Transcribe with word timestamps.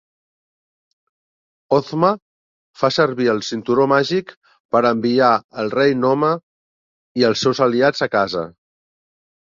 Ozma 1.77 2.09
fa 2.81 2.89
servir 2.95 3.27
el 3.35 3.43
cinturó 3.49 3.85
màgic 3.93 4.33
per 4.77 4.83
enviar 4.93 5.31
el 5.65 5.73
Rei 5.77 5.95
Nome 6.01 6.33
i 7.23 7.27
els 7.31 7.45
seus 7.47 7.63
aliats 7.67 8.07
a 8.07 8.09
casa. 8.19 8.47